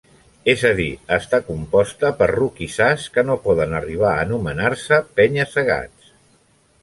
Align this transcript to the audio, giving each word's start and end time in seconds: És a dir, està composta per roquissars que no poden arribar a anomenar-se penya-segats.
És 0.51 0.61
a 0.69 0.69
dir, 0.77 0.87
està 1.17 1.39
composta 1.49 2.11
per 2.21 2.29
roquissars 2.31 3.05
que 3.17 3.25
no 3.27 3.37
poden 3.45 3.75
arribar 3.81 4.15
a 4.15 4.25
anomenar-se 4.29 4.99
penya-segats. 5.21 6.11